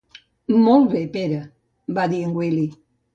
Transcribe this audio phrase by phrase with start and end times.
[0.61, 1.37] Molt bé, Pere
[1.99, 2.65] —va dir el Willy—.